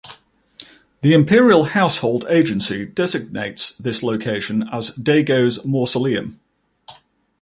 [1.01, 6.39] The Imperial Household Agency designates this location as Daigo's mausoleum.